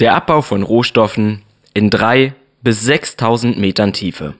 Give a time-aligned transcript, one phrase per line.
[0.00, 1.42] Der Abbau von Rohstoffen
[1.72, 4.34] in drei bis 6000 Metern Tiefe.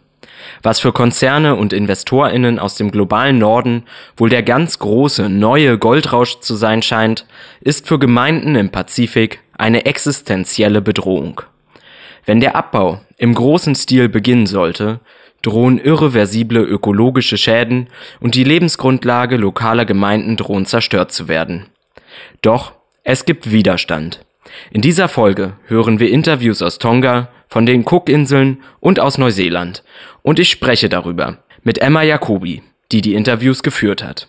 [0.64, 3.84] Was für Konzerne und InvestorInnen aus dem globalen Norden
[4.16, 7.24] wohl der ganz große neue Goldrausch zu sein scheint,
[7.60, 11.42] ist für Gemeinden im Pazifik eine existenzielle Bedrohung.
[12.26, 14.98] Wenn der Abbau im großen Stil beginnen sollte,
[15.42, 21.66] drohen irreversible ökologische Schäden und die Lebensgrundlage lokaler Gemeinden drohen zerstört zu werden.
[22.42, 22.72] Doch
[23.04, 24.24] es gibt Widerstand.
[24.70, 29.84] In dieser Folge hören wir Interviews aus Tonga, von den Cookinseln und aus Neuseeland.
[30.22, 34.28] Und ich spreche darüber mit Emma Jacobi, die die Interviews geführt hat.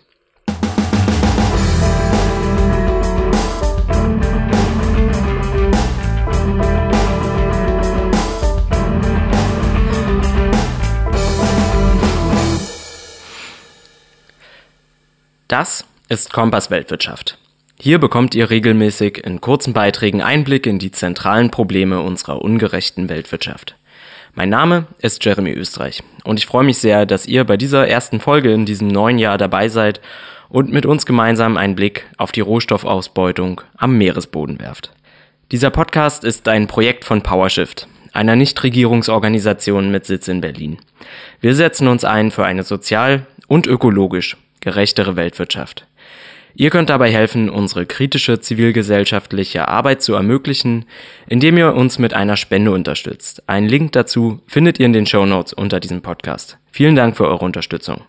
[15.48, 17.38] Das ist Kompass Weltwirtschaft.
[17.78, 23.76] Hier bekommt ihr regelmäßig in kurzen Beiträgen Einblick in die zentralen Probleme unserer ungerechten Weltwirtschaft.
[24.34, 28.18] Mein Name ist Jeremy Österreich und ich freue mich sehr, dass ihr bei dieser ersten
[28.18, 30.00] Folge in diesem neuen Jahr dabei seid
[30.48, 34.92] und mit uns gemeinsam einen Blick auf die Rohstoffausbeutung am Meeresboden werft.
[35.52, 40.78] Dieser Podcast ist ein Projekt von PowerShift, einer Nichtregierungsorganisation mit Sitz in Berlin.
[41.42, 45.86] Wir setzen uns ein für eine sozial und ökologisch gerechtere Weltwirtschaft.
[46.58, 50.86] Ihr könnt dabei helfen, unsere kritische zivilgesellschaftliche Arbeit zu ermöglichen,
[51.26, 53.46] indem ihr uns mit einer Spende unterstützt.
[53.46, 56.56] Einen Link dazu findet ihr in den Show Notes unter diesem Podcast.
[56.72, 58.00] Vielen Dank für eure Unterstützung.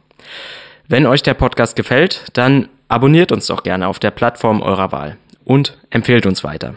[0.88, 5.18] Wenn euch der Podcast gefällt, dann abonniert uns doch gerne auf der Plattform eurer Wahl
[5.44, 6.76] und empfehlt uns weiter.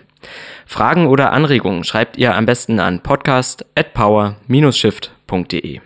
[0.66, 5.80] Fragen oder Anregungen schreibt ihr am besten an podcast at power-shift.de.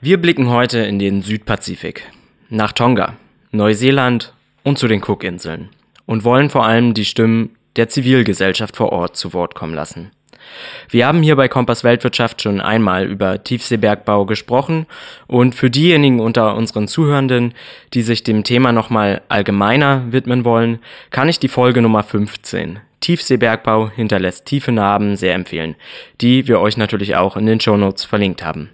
[0.00, 2.04] Wir blicken heute in den Südpazifik
[2.48, 3.16] nach Tonga,
[3.50, 4.32] Neuseeland
[4.62, 5.70] und zu den Cookinseln
[6.06, 10.10] und wollen vor allem die Stimmen der Zivilgesellschaft vor Ort zu Wort kommen lassen.
[10.88, 14.86] Wir haben hier bei Kompass Weltwirtschaft schon einmal über Tiefseebergbau gesprochen
[15.26, 17.54] und für diejenigen unter unseren Zuhörenden,
[17.94, 23.90] die sich dem Thema nochmal allgemeiner widmen wollen, kann ich die Folge Nummer 15 Tiefseebergbau
[23.90, 25.74] hinterlässt tiefe Narben sehr empfehlen,
[26.20, 28.70] die wir euch natürlich auch in den Shownotes verlinkt haben.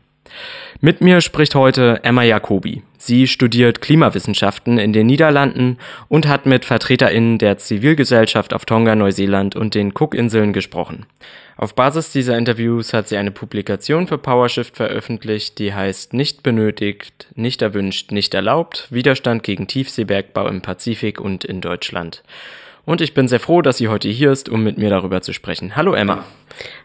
[0.80, 2.82] Mit mir spricht heute Emma Jacobi.
[2.98, 5.78] Sie studiert Klimawissenschaften in den Niederlanden
[6.08, 11.06] und hat mit VertreterInnen der Zivilgesellschaft auf Tonga, Neuseeland und den Cookinseln gesprochen.
[11.56, 17.28] Auf Basis dieser Interviews hat sie eine Publikation für PowerShift veröffentlicht, die heißt Nicht benötigt,
[17.34, 22.22] nicht erwünscht, nicht erlaubt, Widerstand gegen Tiefseebergbau im Pazifik und in Deutschland.
[22.84, 25.32] Und ich bin sehr froh, dass sie heute hier ist, um mit mir darüber zu
[25.32, 25.76] sprechen.
[25.76, 26.24] Hallo Emma.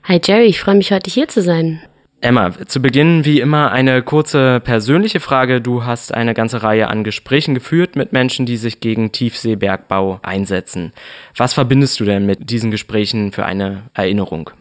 [0.03, 1.81] Hi Jerry, ich freue mich heute hier zu sein.
[2.23, 5.59] Emma, zu Beginn wie immer eine kurze persönliche Frage.
[5.59, 10.93] Du hast eine ganze Reihe an Gesprächen geführt mit Menschen, die sich gegen Tiefseebergbau einsetzen.
[11.35, 14.51] Was verbindest du denn mit diesen Gesprächen für eine Erinnerung?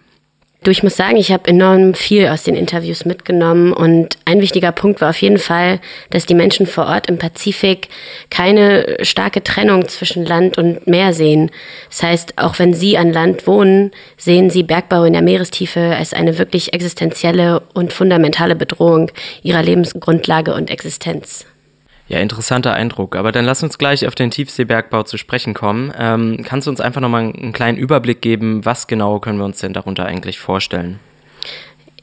[0.62, 4.72] Du, ich muss sagen, ich habe enorm viel aus den Interviews mitgenommen und ein wichtiger
[4.72, 7.88] Punkt war auf jeden Fall, dass die Menschen vor Ort im Pazifik
[8.28, 11.50] keine starke Trennung zwischen Land und Meer sehen.
[11.88, 16.12] Das heißt, auch wenn sie an Land wohnen, sehen sie Bergbau in der Meerestiefe als
[16.12, 19.10] eine wirklich existenzielle und fundamentale Bedrohung
[19.42, 21.46] ihrer Lebensgrundlage und Existenz.
[22.10, 23.14] Ja, interessanter Eindruck.
[23.14, 25.92] Aber dann lass uns gleich auf den Tiefseebergbau zu sprechen kommen.
[25.96, 29.60] Ähm, kannst du uns einfach nochmal einen kleinen Überblick geben, was genau können wir uns
[29.60, 30.98] denn darunter eigentlich vorstellen?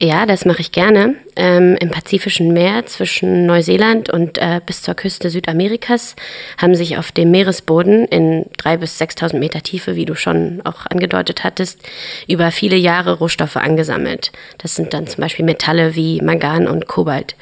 [0.00, 1.16] Ja, das mache ich gerne.
[1.34, 6.14] Ähm, Im Pazifischen Meer zwischen Neuseeland und äh, bis zur Küste Südamerikas
[6.56, 10.86] haben sich auf dem Meeresboden in drei bis 6.000 Meter Tiefe, wie du schon auch
[10.86, 11.80] angedeutet hattest,
[12.28, 14.30] über viele Jahre Rohstoffe angesammelt.
[14.58, 17.34] Das sind dann zum Beispiel Metalle wie Mangan und Kobalt.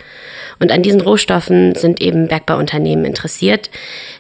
[0.59, 3.69] Und an diesen Rohstoffen sind eben Bergbauunternehmen interessiert.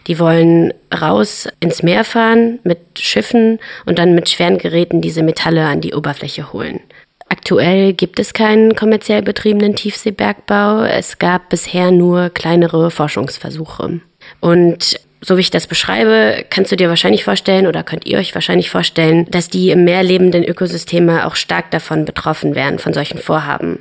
[0.08, 5.64] Die wollen raus ins Meer fahren mit Schiffen und dann mit schweren Geräten diese Metalle
[5.64, 6.80] an die Oberfläche holen.
[7.28, 10.84] Aktuell gibt es keinen kommerziell betriebenen Tiefseebergbau.
[10.84, 14.00] Es gab bisher nur kleinere Forschungsversuche.
[14.40, 18.34] Und so wie ich das beschreibe, kannst du dir wahrscheinlich vorstellen oder könnt ihr euch
[18.34, 23.18] wahrscheinlich vorstellen, dass die im Meer lebenden Ökosysteme auch stark davon betroffen wären, von solchen
[23.18, 23.80] Vorhaben.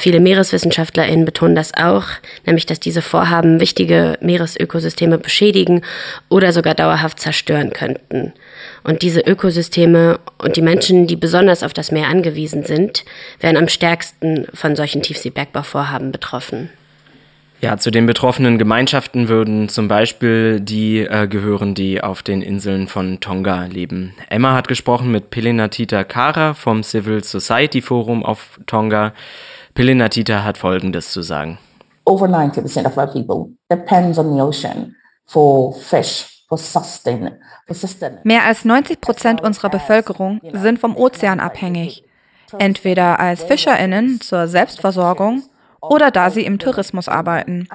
[0.00, 2.06] Viele MeereswissenschaftlerInnen betonen das auch,
[2.46, 5.82] nämlich dass diese Vorhaben wichtige Meeresökosysteme beschädigen
[6.30, 8.32] oder sogar dauerhaft zerstören könnten.
[8.82, 13.04] Und diese Ökosysteme und die Menschen, die besonders auf das Meer angewiesen sind,
[13.40, 16.70] werden am stärksten von solchen Tiefseebergbauvorhaben betroffen.
[17.60, 22.88] Ja, zu den betroffenen Gemeinschaften würden zum Beispiel die äh, gehören, die auf den Inseln
[22.88, 24.14] von Tonga leben.
[24.30, 29.12] Emma hat gesprochen mit Pelenatita Kara vom Civil Society Forum auf Tonga.
[29.74, 31.58] Pelenatita hat Folgendes zu sagen.
[32.04, 34.96] Over 90% of our people depends on the ocean
[35.26, 36.40] for fish
[38.24, 42.02] Mehr als 90 Prozent unserer Bevölkerung sind vom Ozean abhängig,
[42.58, 45.44] entweder als Fischerinnen zur Selbstversorgung
[45.80, 47.68] oder da sie im Tourismus arbeiten.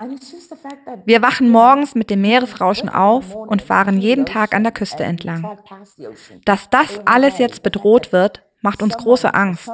[1.06, 5.58] Wir wachen morgens mit dem Meeresrauschen auf und fahren jeden Tag an der Küste entlang.
[6.44, 9.72] Dass das alles jetzt bedroht wird, macht uns große Angst.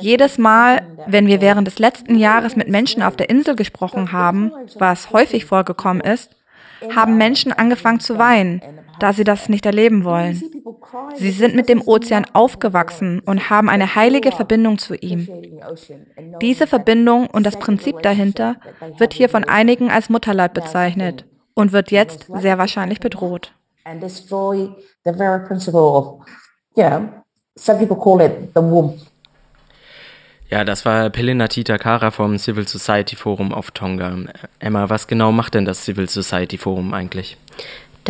[0.00, 4.52] Jedes Mal, wenn wir während des letzten Jahres mit Menschen auf der Insel gesprochen haben,
[4.78, 6.34] was häufig vorgekommen ist,
[6.94, 8.62] haben Menschen angefangen zu weinen,
[9.00, 10.42] da sie das nicht erleben wollen.
[11.14, 15.28] Sie sind mit dem Ozean aufgewachsen und haben eine heilige Verbindung zu ihm.
[16.40, 18.56] Diese Verbindung und das Prinzip dahinter
[18.96, 23.52] wird hier von einigen als Mutterleib bezeichnet und wird jetzt sehr wahrscheinlich bedroht.
[30.48, 34.16] Ja, das war Pelina Titakara vom Civil Society Forum auf Tonga.
[34.58, 37.36] Emma, was genau macht denn das Civil Society Forum eigentlich?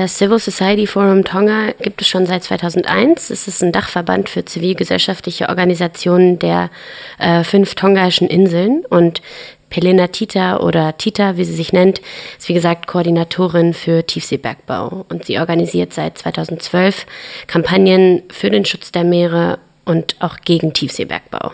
[0.00, 3.28] Das Civil Society Forum Tonga gibt es schon seit 2001.
[3.28, 6.70] Es ist ein Dachverband für zivilgesellschaftliche Organisationen der
[7.18, 9.20] äh, fünf tongaischen Inseln und
[9.68, 12.00] Pelena Tita oder Tita, wie sie sich nennt,
[12.38, 17.04] ist wie gesagt Koordinatorin für Tiefseebergbau und sie organisiert seit 2012
[17.46, 19.58] Kampagnen für den Schutz der Meere
[19.90, 21.50] und auch gegen Tiefseebergbau.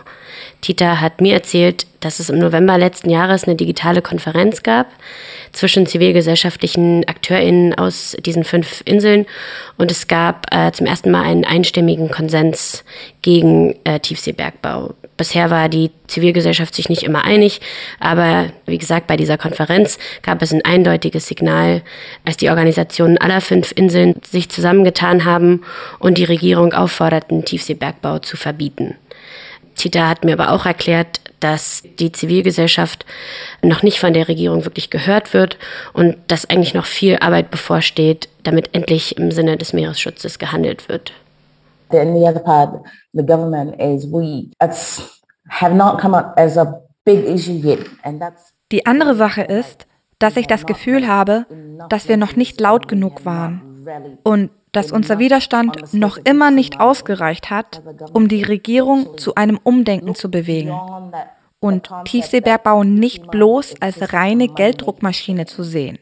[0.61, 4.85] Tita hat mir erzählt, dass es im November letzten Jahres eine digitale Konferenz gab
[5.53, 9.25] zwischen zivilgesellschaftlichen AkteurInnen aus diesen fünf Inseln
[9.77, 12.83] und es gab äh, zum ersten Mal einen einstimmigen Konsens
[13.23, 14.93] gegen äh, Tiefseebergbau.
[15.17, 17.59] Bisher war die Zivilgesellschaft sich nicht immer einig,
[17.99, 21.81] aber wie gesagt, bei dieser Konferenz gab es ein eindeutiges Signal,
[22.23, 25.63] als die Organisationen aller fünf Inseln sich zusammengetan haben
[25.97, 28.95] und die Regierung aufforderten, Tiefseebergbau zu verbieten.
[29.75, 33.05] Tita hat mir aber auch erklärt, dass die Zivilgesellschaft
[33.61, 35.57] noch nicht von der Regierung wirklich gehört wird
[35.93, 41.13] und dass eigentlich noch viel Arbeit bevorsteht, damit endlich im Sinne des Meeresschutzes gehandelt wird.
[41.89, 42.81] Then the other part,
[43.13, 44.51] the government is we
[45.49, 49.87] have not come up as a big issue yet, and that's die andere Sache ist,
[50.19, 51.45] dass ich das Gefühl habe,
[51.89, 53.61] dass wir noch nicht laut genug waren
[54.23, 57.81] und dass unser Widerstand noch immer nicht ausgereicht hat,
[58.13, 60.77] um die Regierung zu einem Umdenken zu bewegen
[61.59, 65.97] und Tiefseebergbau nicht bloß als reine Gelddruckmaschine zu sehen.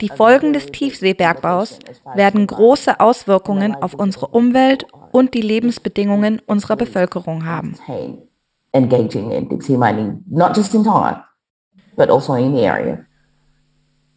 [0.00, 1.78] Die Folgen des Tiefseebergbaus
[2.14, 7.76] werden große Auswirkungen auf unsere Umwelt und die Lebensbedingungen unserer Bevölkerung haben.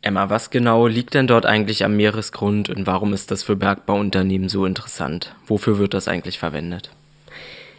[0.01, 4.49] Emma, was genau liegt denn dort eigentlich am Meeresgrund und warum ist das für Bergbauunternehmen
[4.49, 5.33] so interessant?
[5.47, 6.91] Wofür wird das eigentlich verwendet?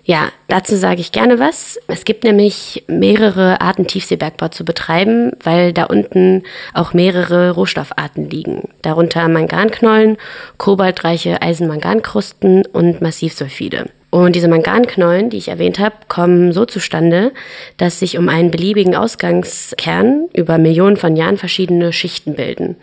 [0.06, 1.78] Ja, dazu sage ich gerne was.
[1.88, 6.42] Es gibt nämlich mehrere Arten Tiefseebergbau zu betreiben, weil da unten
[6.74, 8.68] auch mehrere Rohstoffarten liegen.
[8.82, 10.18] Darunter Manganknollen,
[10.58, 13.88] kobaltreiche Eisenmangankrusten und Massivsulfide.
[14.14, 17.32] Und diese Manganknollen, die ich erwähnt habe, kommen so zustande,
[17.78, 22.76] dass sich um einen beliebigen Ausgangskern über Millionen von Jahren verschiedene Schichten bilden.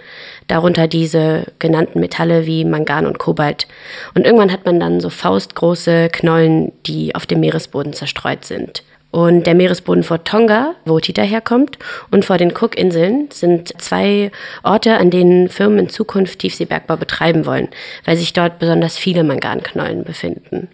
[0.50, 3.66] Darunter diese genannten Metalle wie Mangan und Kobalt.
[4.13, 8.84] Und irgendwann hat man dann so faustgroße Knollen, die auf dem Meeresboden zerstreut sind.
[9.12, 11.79] Und der Meeresboden vor Tonga, wo Tita herkommt,
[12.12, 17.70] und vor den Cook-Inseln sind zwei Orte, an denen Firmen in Zukunft Tiefseebergbau betreiben wollen,
[18.03, 20.67] weil sich dort besonders viele Manganknollen befinden.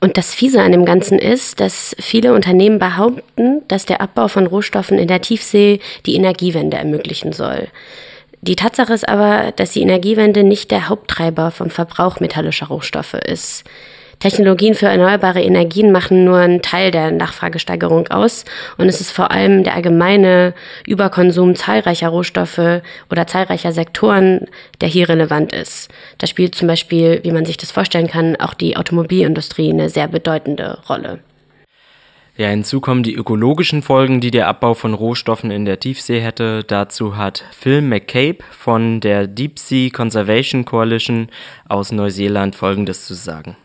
[0.00, 4.46] Und das Fiese an dem Ganzen ist, dass viele Unternehmen behaupten, dass der Abbau von
[4.46, 7.68] Rohstoffen in der Tiefsee die Energiewende ermöglichen soll.
[8.42, 13.64] Die Tatsache ist aber, dass die Energiewende nicht der Haupttreiber vom Verbrauch metallischer Rohstoffe ist.
[14.18, 18.44] Technologien für erneuerbare Energien machen nur einen Teil der Nachfragesteigerung aus
[18.78, 20.54] und es ist vor allem der allgemeine
[20.86, 24.46] Überkonsum zahlreicher Rohstoffe oder zahlreicher Sektoren,
[24.80, 25.90] der hier relevant ist.
[26.18, 30.08] Da spielt zum Beispiel, wie man sich das vorstellen kann, auch die Automobilindustrie eine sehr
[30.08, 31.20] bedeutende Rolle.
[32.38, 36.64] Ja, hinzu kommen die ökologischen Folgen, die der Abbau von Rohstoffen in der Tiefsee hätte.
[36.64, 41.28] Dazu hat Phil McCabe von der Deep Sea Conservation Coalition
[41.66, 43.56] aus Neuseeland Folgendes zu sagen.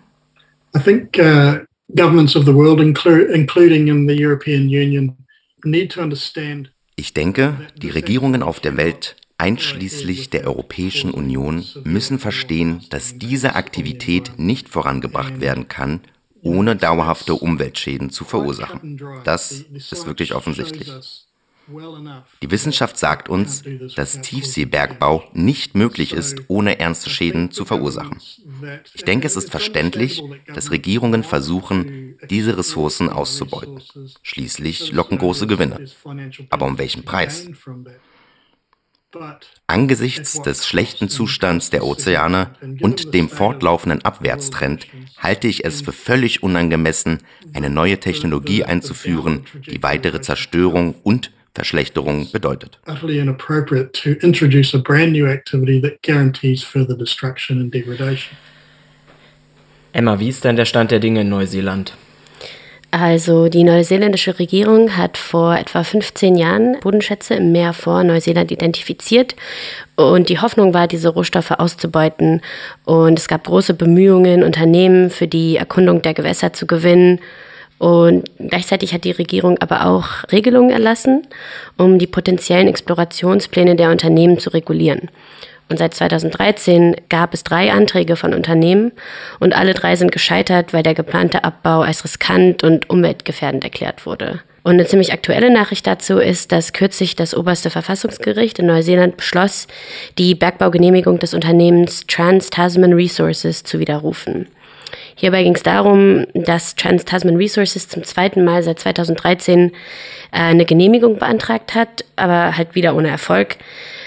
[0.76, 5.18] I think uh, governments of the world, including in the European Union,
[5.64, 6.72] need to understand.
[6.96, 13.56] Ich denke, die Regierungen auf der Welt, einschließlich der Europäischen Union, müssen verstehen, dass diese
[13.56, 16.02] Aktivität nicht vorangebracht werden kann,
[16.44, 19.00] ohne dauerhafte Umweltschäden zu verursachen.
[19.24, 20.92] Das ist wirklich offensichtlich.
[22.42, 23.64] Die Wissenschaft sagt uns,
[23.96, 28.20] dass Tiefseebergbau nicht möglich ist, ohne ernste Schäden zu verursachen.
[28.94, 30.22] Ich denke, es ist verständlich,
[30.54, 33.82] dass Regierungen versuchen, diese Ressourcen auszubeuten.
[34.22, 35.88] Schließlich locken große Gewinne.
[36.50, 37.50] Aber um welchen Preis?
[39.68, 44.88] Angesichts des schlechten Zustands der Ozeane und dem fortlaufenden Abwärtstrend
[45.18, 47.20] halte ich es für völlig unangemessen,
[47.54, 52.80] eine neue Technologie einzuführen, die weitere Zerstörung und Verschlechterung bedeutet.
[59.94, 61.94] Emma, wie ist denn der Stand der Dinge in Neuseeland?
[62.92, 69.38] Also die neuseeländische Regierung hat vor etwa 15 Jahren Bodenschätze im Meer vor Neuseeland identifiziert
[69.96, 72.42] und die Hoffnung war, diese Rohstoffe auszubeuten.
[72.84, 77.20] Und es gab große Bemühungen, Unternehmen für die Erkundung der Gewässer zu gewinnen.
[77.82, 81.26] Und gleichzeitig hat die Regierung aber auch Regelungen erlassen,
[81.80, 85.10] um die potenziellen Explorationspläne der Unternehmen zu regulieren.
[85.68, 88.92] Und seit 2013 gab es drei Anträge von Unternehmen
[89.40, 94.42] und alle drei sind gescheitert, weil der geplante Abbau als riskant und umweltgefährdend erklärt wurde.
[94.62, 99.66] Und eine ziemlich aktuelle Nachricht dazu ist, dass kürzlich das oberste Verfassungsgericht in Neuseeland beschloss,
[100.20, 104.46] die Bergbaugenehmigung des Unternehmens Trans-Tasman Resources zu widerrufen.
[105.16, 109.72] Hierbei ging es darum, dass Trans-Tasman Resources zum zweiten Mal seit 2013 äh,
[110.32, 113.58] eine Genehmigung beantragt hat, aber halt wieder ohne Erfolg.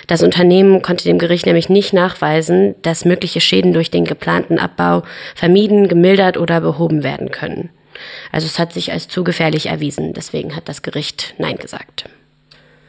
[0.06, 5.02] Das Unternehmen konnte dem Gericht nämlich nicht nachweisen, dass mögliche Schäden durch den geplanten Abbau
[5.34, 7.70] vermieden, gemildert oder behoben werden können.
[8.32, 10.12] Also es hat sich als zu gefährlich erwiesen.
[10.12, 12.06] Deswegen hat das Gericht Nein gesagt.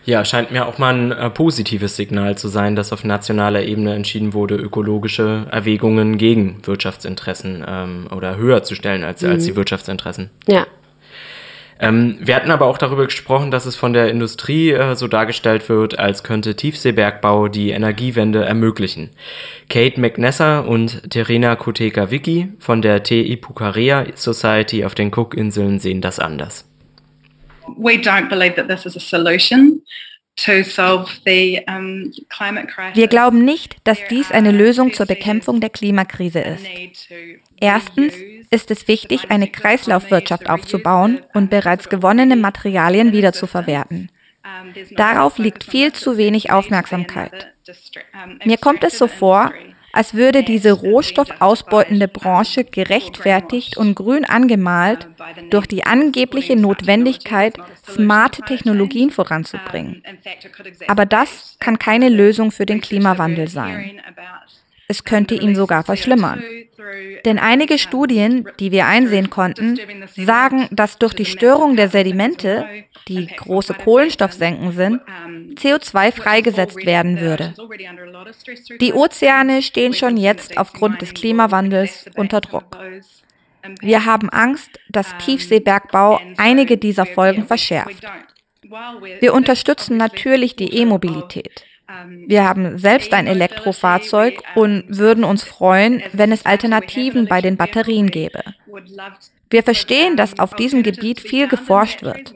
[0.05, 3.95] Ja, scheint mir auch mal ein äh, positives Signal zu sein, dass auf nationaler Ebene
[3.95, 9.31] entschieden wurde, ökologische Erwägungen gegen Wirtschaftsinteressen ähm, oder höher zu stellen als, mhm.
[9.31, 10.29] als die Wirtschaftsinteressen.
[10.47, 10.67] Ja,
[11.79, 15.67] ähm, wir hatten aber auch darüber gesprochen, dass es von der Industrie äh, so dargestellt
[15.67, 19.09] wird, als könnte Tiefseebergbau die Energiewende ermöglichen.
[19.69, 26.19] Kate McNesser und Terena Kuteka-Wicki von der TI Pukarea Society auf den Cookinseln sehen das
[26.19, 26.65] anders.
[27.77, 29.81] We don't believe that this is a solution.
[32.93, 36.65] Wir glauben nicht, dass dies eine Lösung zur Bekämpfung der Klimakrise ist.
[37.59, 38.15] Erstens
[38.49, 44.11] ist es wichtig, eine Kreislaufwirtschaft aufzubauen und bereits gewonnene Materialien wiederzuverwerten.
[44.97, 47.53] Darauf liegt viel zu wenig Aufmerksamkeit.
[48.43, 49.53] Mir kommt es so vor,
[49.95, 55.07] als würde diese rohstoffausbeutende Branche gerechtfertigt und grün angemalt
[55.51, 60.03] durch die angebliche Notwendigkeit, smarte Technologien voranzubringen.
[60.87, 64.01] Aber das kann keine Lösung für den Klimawandel sein.
[64.87, 66.43] Es könnte ihn sogar verschlimmern.
[67.25, 69.79] Denn einige Studien, die wir einsehen konnten,
[70.15, 72.65] sagen, dass durch die Störung der Sedimente,
[73.07, 75.01] die große Kohlenstoffsenken sind,
[75.55, 77.53] CO2 freigesetzt werden würde.
[78.79, 82.77] Die Ozeane stehen schon jetzt aufgrund des Klimawandels unter Druck.
[83.81, 88.03] Wir haben Angst, dass Tiefseebergbau einige dieser Folgen verschärft.
[89.19, 91.65] Wir unterstützen natürlich die E-Mobilität.
[92.27, 98.09] Wir haben selbst ein Elektrofahrzeug und würden uns freuen, wenn es Alternativen bei den Batterien
[98.09, 98.43] gäbe.
[99.49, 102.33] Wir verstehen, dass auf diesem Gebiet viel geforscht wird.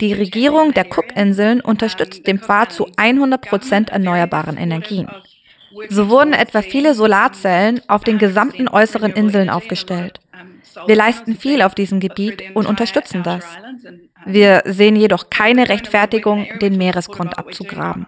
[0.00, 5.08] Die Regierung der Cookinseln unterstützt den Pfad zu 100 Prozent erneuerbaren Energien.
[5.90, 10.20] So wurden etwa viele Solarzellen auf den gesamten äußeren Inseln aufgestellt.
[10.86, 13.44] Wir leisten viel auf diesem Gebiet und unterstützen das.
[14.26, 18.06] Wir sehen jedoch keine Rechtfertigung, den Meeresgrund abzugraben.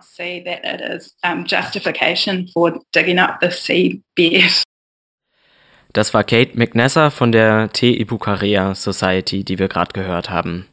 [5.92, 10.66] Das war Kate McNesser von der Te Ipucarea Society, die wir gerade gehört haben.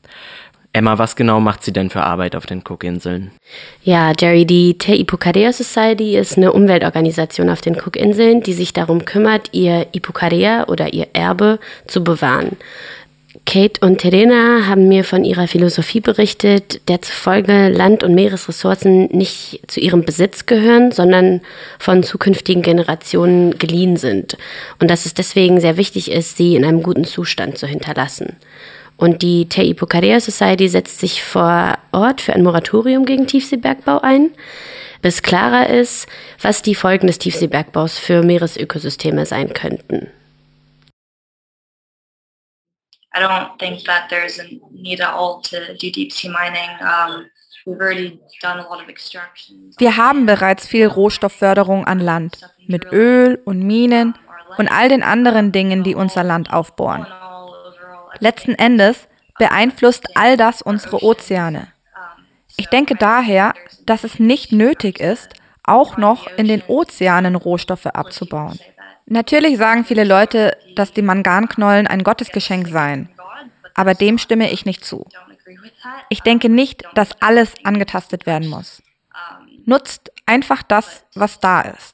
[0.75, 3.32] Emma, was genau macht sie denn für Arbeit auf den Cookinseln?
[3.84, 9.06] Ja, Jerry, die Te Ipucarea Society ist eine Umweltorganisation auf den Cookinseln, die sich darum
[9.06, 12.58] kümmert, ihr Ipucarea oder ihr Erbe zu bewahren.
[13.46, 19.60] Kate und Terena haben mir von ihrer Philosophie berichtet, der zufolge Land- und Meeresressourcen nicht
[19.68, 21.42] zu ihrem Besitz gehören, sondern
[21.77, 24.38] von zukünftigen Generationen geliehen sind.
[24.80, 28.38] Und dass es deswegen sehr wichtig ist, sie in einem guten Zustand zu hinterlassen.
[29.03, 29.75] Und die Te
[30.22, 34.31] Society setzt sich vor Ort für ein Moratorium gegen Tiefseebergbau ein,
[35.01, 36.07] bis klarer ist,
[36.41, 40.10] was die Folgen des Tiefseebergbaus für Meeresökosysteme sein könnten.
[43.13, 46.69] I don't think that there's a need at all to do deep sea mining.
[46.79, 47.25] Um,
[49.79, 54.17] wir haben bereits viel Rohstoffförderung an Land mit Öl und Minen
[54.57, 57.05] und all den anderen Dingen, die unser Land aufbohren.
[58.20, 61.67] Letzten Endes beeinflusst all das unsere Ozeane.
[62.55, 63.53] Ich denke daher,
[63.86, 65.29] dass es nicht nötig ist,
[65.63, 68.60] auch noch in den Ozeanen Rohstoffe abzubauen.
[69.05, 73.10] Natürlich sagen viele Leute, dass die Manganknollen ein Gottesgeschenk seien,
[73.74, 75.08] aber dem stimme ich nicht zu.
[76.10, 78.82] Ich denke nicht, dass alles angetastet werden muss.
[79.65, 81.93] Nutzt einfach das, was da ist.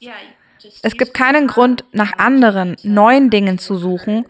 [0.82, 4.26] Es gibt keinen Grund, nach anderen, neuen Dingen zu suchen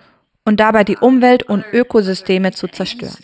[0.45, 3.15] und dabei die Umwelt und Ökosysteme zu zerstören.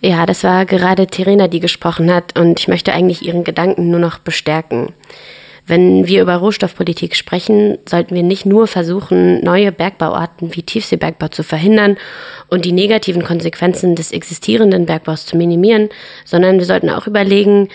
[0.00, 4.00] Ja, das war gerade Terena, die gesprochen hat und ich möchte eigentlich ihren Gedanken nur
[4.00, 4.94] noch bestärken.
[5.64, 11.44] Wenn wir über Rohstoffpolitik sprechen, sollten wir nicht nur versuchen, neue Bergbauarten wie Tiefseebergbau zu
[11.44, 11.98] verhindern
[12.48, 15.88] und die negativen Konsequenzen des existierenden Bergbaus zu minimieren,
[16.24, 17.68] sondern wir sollten auch überlegen,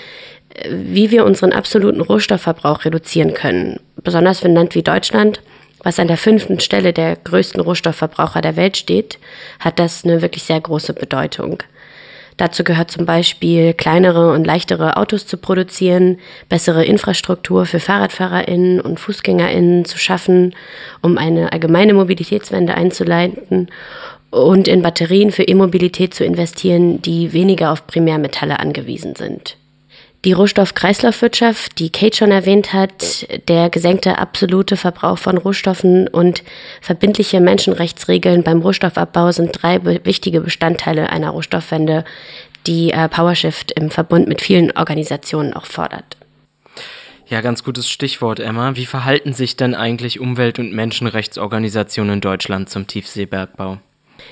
[0.70, 3.80] wie wir unseren absoluten Rohstoffverbrauch reduzieren können.
[4.04, 5.42] Besonders für ein Land wie Deutschland,
[5.84, 9.20] was an der fünften Stelle der größten Rohstoffverbraucher der Welt steht,
[9.60, 11.64] hat das eine wirklich sehr große Bedeutung.
[12.38, 19.00] Dazu gehört zum Beispiel, kleinere und leichtere Autos zu produzieren, bessere Infrastruktur für FahrradfahrerInnen und
[19.00, 20.56] FußgängerInnen zu schaffen,
[21.02, 23.70] um eine allgemeine Mobilitätswende einzuleiten
[24.30, 29.58] und in Batterien für E-Mobilität zu investieren, die weniger auf Primärmetalle angewiesen sind.
[30.26, 36.44] Die Rohstoff-Kreislaufwirtschaft, die Kate schon erwähnt hat, der gesenkte absolute Verbrauch von Rohstoffen und
[36.82, 42.04] verbindliche Menschenrechtsregeln beim Rohstoffabbau sind drei wichtige Bestandteile einer Rohstoffwende,
[42.66, 46.18] die äh, PowerShift im Verbund mit vielen Organisationen auch fordert.
[47.28, 48.76] Ja, ganz gutes Stichwort, Emma.
[48.76, 53.80] Wie verhalten sich denn eigentlich Umwelt- und Menschenrechtsorganisationen in Deutschland zum Tiefseebergbau?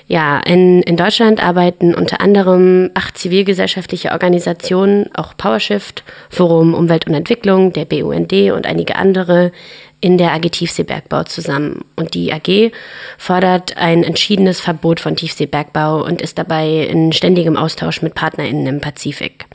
[0.06, 7.14] Ja, in, in Deutschland arbeiten unter anderem acht zivilgesellschaftliche Organisationen, auch PowerShift, Forum Umwelt und
[7.14, 9.52] Entwicklung, der BUND und einige andere
[10.00, 11.84] in der AG Tiefseebergbau zusammen.
[11.96, 12.72] Und die AG
[13.18, 18.80] fordert ein entschiedenes Verbot von Tiefseebergbau und ist dabei in ständigem Austausch mit PartnerInnen im
[18.80, 19.46] Pazifik.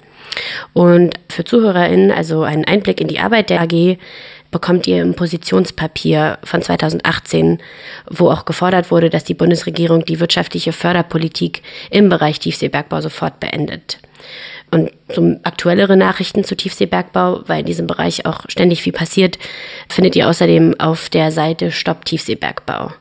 [0.73, 3.97] Und für ZuhörerInnen, also einen Einblick in die Arbeit der AG,
[4.51, 7.59] bekommt ihr im Positionspapier von 2018,
[8.09, 13.99] wo auch gefordert wurde, dass die Bundesregierung die wirtschaftliche Förderpolitik im Bereich Tiefseebergbau sofort beendet.
[14.69, 19.37] Und zum aktuellere Nachrichten zu Tiefseebergbau, weil in diesem Bereich auch ständig viel passiert,
[19.89, 22.93] findet ihr außerdem auf der Seite Stopp Tiefseebergbau.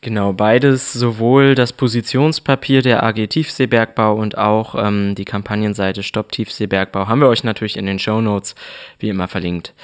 [0.00, 7.06] Genau, beides, sowohl das Positionspapier der AG Tiefseebergbau und auch ähm, die Kampagnenseite Stopp Tiefseebergbau
[7.06, 8.56] haben wir euch natürlich in den Show Notes
[8.98, 9.74] wie immer verlinkt.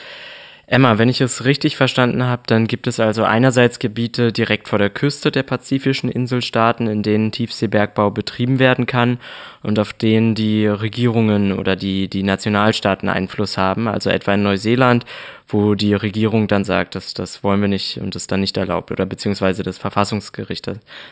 [0.70, 4.78] Emma, wenn ich es richtig verstanden habe, dann gibt es also einerseits Gebiete direkt vor
[4.78, 9.18] der Küste der pazifischen Inselstaaten, in denen Tiefseebergbau betrieben werden kann
[9.62, 15.06] und auf denen die Regierungen oder die, die Nationalstaaten Einfluss haben, also etwa in Neuseeland,
[15.46, 18.90] wo die Regierung dann sagt, dass das wollen wir nicht und das dann nicht erlaubt
[18.90, 20.68] oder beziehungsweise das Verfassungsgericht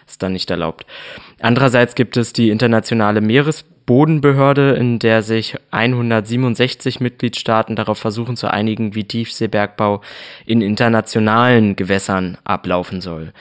[0.07, 0.85] ist dann nicht erlaubt.
[1.41, 8.53] Andererseits gibt es die internationale Meeres Bodenbehörde, in der sich 167 Mitgliedstaaten darauf versuchen zu
[8.53, 10.03] einigen, wie Tiefseebergbau
[10.45, 13.33] in internationalen Gewässern ablaufen soll.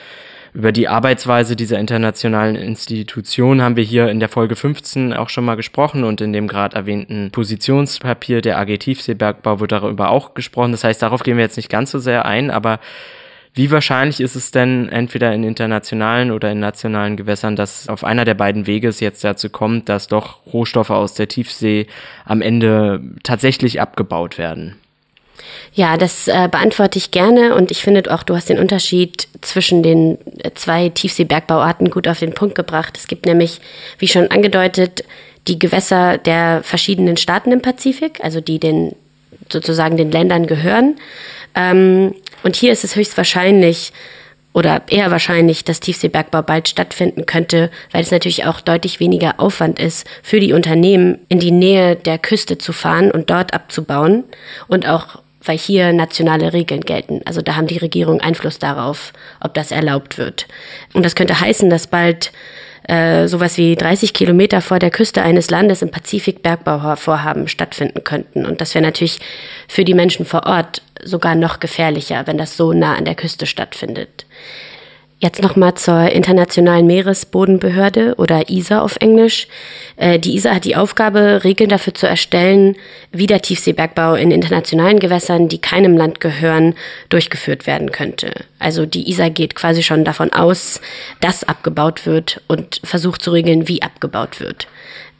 [0.54, 5.44] Über die Arbeitsweise dieser internationalen Institution haben wir hier in der Folge 15 auch schon
[5.44, 10.72] mal gesprochen und in dem gerade erwähnten Positionspapier der AG Tiefseebergbau wird darüber auch gesprochen.
[10.72, 12.80] Das heißt, darauf gehen wir jetzt nicht ganz so sehr ein, aber
[13.56, 18.26] wie wahrscheinlich ist es denn entweder in internationalen oder in nationalen Gewässern, dass auf einer
[18.26, 21.86] der beiden Wege es jetzt dazu kommt, dass doch Rohstoffe aus der Tiefsee
[22.26, 24.76] am Ende tatsächlich abgebaut werden?
[25.72, 29.82] Ja, das äh, beantworte ich gerne und ich finde auch, du hast den Unterschied zwischen
[29.82, 30.18] den
[30.54, 32.98] zwei Tiefseebergbauarten gut auf den Punkt gebracht.
[32.98, 33.60] Es gibt nämlich,
[33.98, 35.02] wie schon angedeutet,
[35.48, 38.94] die Gewässer der verschiedenen Staaten im Pazifik, also die den
[39.50, 40.96] sozusagen den Ländern gehören.
[41.54, 42.14] Ähm,
[42.46, 43.92] und hier ist es höchstwahrscheinlich
[44.52, 49.80] oder eher wahrscheinlich, dass Tiefseebergbau bald stattfinden könnte, weil es natürlich auch deutlich weniger Aufwand
[49.80, 54.22] ist, für die Unternehmen in die Nähe der Küste zu fahren und dort abzubauen
[54.68, 57.20] und auch weil hier nationale Regeln gelten.
[57.24, 60.46] Also da haben die Regierungen Einfluss darauf, ob das erlaubt wird.
[60.94, 62.32] Und das könnte heißen, dass bald
[62.88, 68.46] äh, sowas wie 30 Kilometer vor der Küste eines Landes im Pazifik Bergbauvorhaben stattfinden könnten.
[68.46, 69.18] Und das wäre natürlich
[69.66, 73.46] für die Menschen vor Ort sogar noch gefährlicher, wenn das so nah an der Küste
[73.46, 74.26] stattfindet.
[75.18, 79.48] Jetzt nochmal zur Internationalen Meeresbodenbehörde oder ISA auf Englisch.
[79.96, 82.76] Äh, die ISA hat die Aufgabe, Regeln dafür zu erstellen,
[83.12, 86.74] wie der Tiefseebergbau in internationalen Gewässern, die keinem Land gehören,
[87.08, 88.30] durchgeführt werden könnte.
[88.58, 90.82] Also die ISA geht quasi schon davon aus,
[91.20, 94.68] dass abgebaut wird und versucht zu regeln, wie abgebaut wird.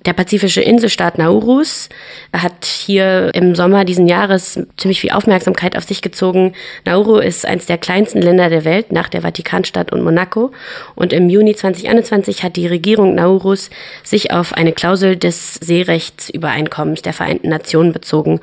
[0.05, 1.89] Der pazifische Inselstaat Naurus
[2.33, 6.53] hat hier im Sommer diesen Jahres ziemlich viel Aufmerksamkeit auf sich gezogen.
[6.85, 10.53] Nauru ist eines der kleinsten Länder der Welt nach der Vatikanstadt und Monaco.
[10.95, 13.71] Und im Juni 2021 hat die Regierung Naurus
[14.05, 18.41] sich auf eine Klausel des Seerechtsübereinkommens der Vereinten Nationen bezogen,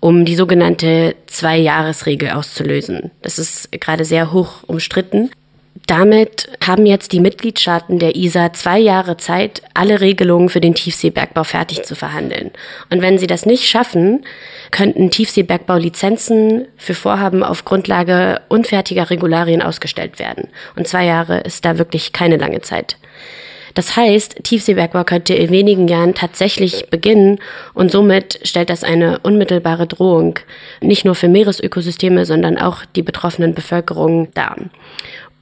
[0.00, 3.12] um die sogenannte Zwei-Jahres-Regel auszulösen.
[3.22, 5.30] Das ist gerade sehr hoch umstritten.
[5.86, 11.44] Damit haben jetzt die Mitgliedstaaten der ISA zwei Jahre Zeit, alle Regelungen für den Tiefseebergbau
[11.44, 12.52] fertig zu verhandeln.
[12.90, 14.24] Und wenn sie das nicht schaffen,
[14.70, 20.48] könnten Tiefseebergbaulizenzen für Vorhaben auf Grundlage unfertiger Regularien ausgestellt werden.
[20.74, 22.96] Und zwei Jahre ist da wirklich keine lange Zeit.
[23.74, 27.40] Das heißt, Tiefseebergbau könnte in wenigen Jahren tatsächlich beginnen
[27.74, 30.38] und somit stellt das eine unmittelbare Drohung,
[30.80, 34.56] nicht nur für Meeresökosysteme, sondern auch die betroffenen Bevölkerung dar.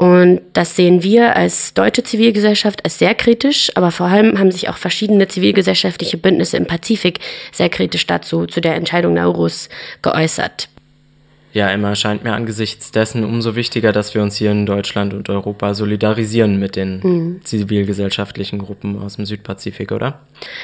[0.03, 4.69] Und das sehen wir als deutsche Zivilgesellschaft als sehr kritisch, aber vor allem haben sich
[4.69, 7.21] auch verschiedene zivilgesellschaftliche Bündnisse im Pazifik
[7.53, 9.69] sehr kritisch dazu, zu der Entscheidung Naurus
[10.03, 10.72] geäußert.
[11.55, 15.29] Ja, Emma, scheint mir angesichts dessen umso wichtiger, dass wir uns hier in Deutschland und
[15.29, 17.41] Europa solidarisieren mit den mhm.
[17.45, 20.21] zivilgesellschaftlichen Gruppen aus dem Südpazifik, oder?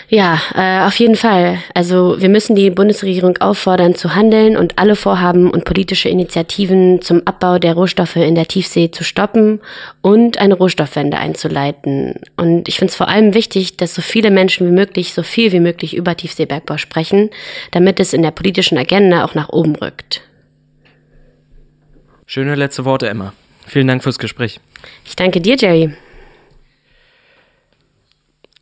[0.09, 1.59] Ja, äh, auf jeden Fall.
[1.75, 7.21] Also wir müssen die Bundesregierung auffordern zu handeln und alle Vorhaben und politische Initiativen zum
[7.27, 9.61] Abbau der Rohstoffe in der Tiefsee zu stoppen
[10.01, 12.15] und eine Rohstoffwende einzuleiten.
[12.39, 15.53] Und ich finde es vor allem wichtig, dass so viele Menschen wie möglich so viel
[15.53, 17.29] wie möglich über Tiefseebergbau sprechen,
[17.73, 20.23] damit es in der politischen Agenda auch nach oben rückt.
[22.31, 23.33] Schöne letzte Worte, Emma.
[23.67, 24.61] Vielen Dank fürs Gespräch.
[25.07, 25.95] Ich danke dir, Jerry.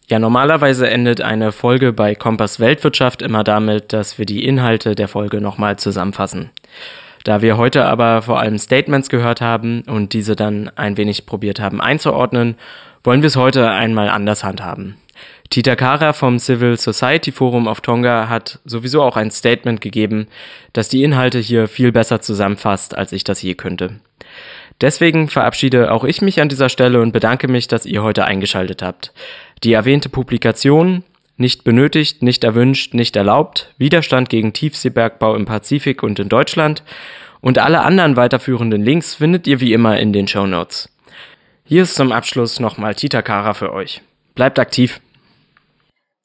[0.09, 5.09] Ja, normalerweise endet eine Folge bei Kompass Weltwirtschaft immer damit, dass wir die Inhalte der
[5.09, 6.51] Folge nochmal zusammenfassen.
[7.25, 11.59] Da wir heute aber vor allem Statements gehört haben und diese dann ein wenig probiert
[11.59, 12.55] haben einzuordnen,
[13.03, 14.97] wollen wir es heute einmal anders handhaben.
[15.51, 20.29] Tita Kara vom Civil Society Forum auf Tonga hat sowieso auch ein Statement gegeben,
[20.73, 24.01] das die Inhalte hier viel besser zusammenfasst, als ich das je könnte.
[24.81, 28.83] Deswegen verabschiede auch ich mich an dieser Stelle und bedanke mich, dass ihr heute eingeschaltet
[28.83, 29.13] habt.
[29.63, 31.03] Die erwähnte Publikation
[31.39, 36.83] nicht benötigt, nicht erwünscht, nicht erlaubt, Widerstand gegen Tiefseebergbau im Pazifik und in Deutschland
[37.41, 40.89] und alle anderen weiterführenden Links findet ihr wie immer in den Show Notes.
[41.65, 44.03] Hier ist zum Abschluss nochmal Tita Kara für euch.
[44.35, 45.01] Bleibt aktiv!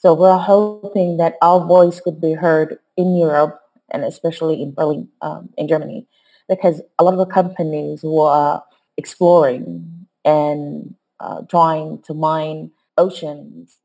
[0.02, 3.62] So we're hoping that our voice could be heard in Europe
[3.92, 6.08] and especially in Berlin, um, in Germany,
[6.50, 8.62] because a lot of the companies were
[8.98, 13.78] exploring and uh, trying to mine oceans.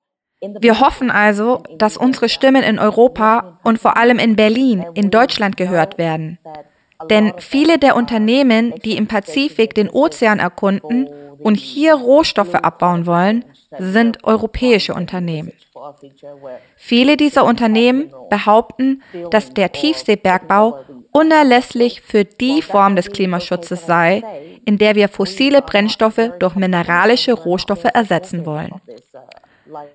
[0.61, 5.57] Wir hoffen also, dass unsere Stimmen in Europa und vor allem in Berlin, in Deutschland
[5.57, 6.39] gehört werden.
[7.11, 13.45] Denn viele der Unternehmen, die im Pazifik den Ozean erkunden und hier Rohstoffe abbauen wollen,
[13.79, 15.53] sind europäische Unternehmen.
[16.77, 24.23] Viele dieser Unternehmen behaupten, dass der Tiefseebergbau unerlässlich für die Form des Klimaschutzes sei,
[24.65, 28.73] in der wir fossile Brennstoffe durch mineralische Rohstoffe ersetzen wollen.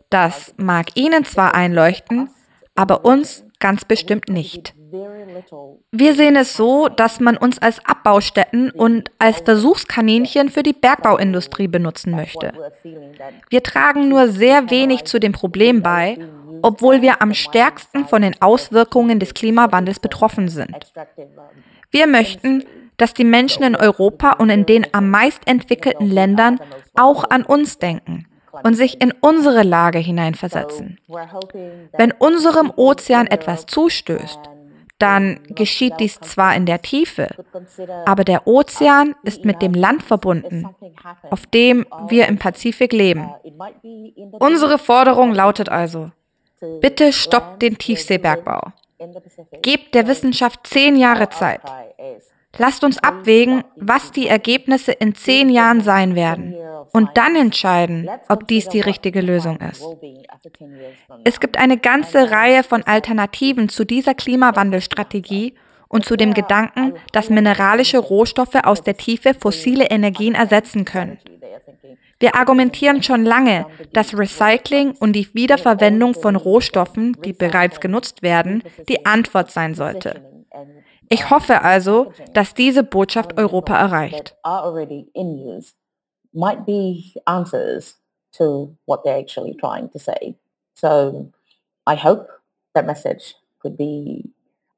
[0.10, 2.30] Das mag Ihnen zwar einleuchten,
[2.76, 4.74] aber uns ganz bestimmt nicht.
[5.92, 11.68] Wir sehen es so, dass man uns als Abbaustätten und als Versuchskaninchen für die Bergbauindustrie
[11.68, 12.54] benutzen möchte.
[13.50, 16.18] Wir tragen nur sehr wenig zu dem Problem bei,
[16.62, 20.94] obwohl wir am stärksten von den Auswirkungen des Klimawandels betroffen sind.
[21.90, 22.64] Wir möchten,
[22.98, 26.60] dass die Menschen in Europa und in den am meist entwickelten Ländern
[26.96, 28.28] auch an uns denken
[28.64, 31.00] und sich in unsere Lage hineinversetzen.
[31.98, 34.40] Wenn unserem Ozean etwas zustößt,
[35.02, 37.28] dann geschieht dies zwar in der Tiefe,
[38.06, 40.68] aber der Ozean ist mit dem Land verbunden,
[41.30, 43.30] auf dem wir im Pazifik leben.
[44.40, 46.12] Unsere Forderung lautet also,
[46.82, 48.72] bitte stoppt den Tiefseebergbau.
[49.62, 51.62] Gebt der Wissenschaft zehn Jahre Zeit.
[52.58, 56.56] Lasst uns abwägen, was die Ergebnisse in zehn Jahren sein werden
[56.92, 59.84] und dann entscheiden, ob dies die richtige Lösung ist.
[61.24, 65.56] Es gibt eine ganze Reihe von Alternativen zu dieser Klimawandelstrategie
[65.88, 71.20] und zu dem Gedanken, dass mineralische Rohstoffe aus der Tiefe fossile Energien ersetzen können.
[72.20, 78.64] Wir argumentieren schon lange, dass Recycling und die Wiederverwendung von Rohstoffen, die bereits genutzt werden,
[78.88, 80.31] die Antwort sein sollte.
[81.12, 84.34] Ich hoffe also, dass diese Botschaft Europa erreicht.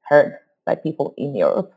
[0.08, 1.72] heard by people in Europe.